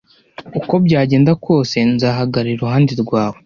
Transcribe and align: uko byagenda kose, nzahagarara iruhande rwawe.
uko 0.59 0.73
byagenda 0.85 1.31
kose, 1.45 1.75
nzahagarara 1.93 2.53
iruhande 2.55 2.93
rwawe. 3.03 3.37